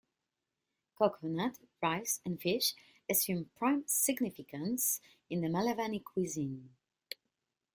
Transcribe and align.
Coconut, 0.95 1.59
Rice 1.79 2.21
and 2.25 2.41
Fish 2.41 2.73
assume 3.07 3.51
prime 3.55 3.83
significance 3.85 4.99
in 5.29 5.41
the 5.41 5.47
Malavani 5.47 6.03
cuisine. 6.03 6.71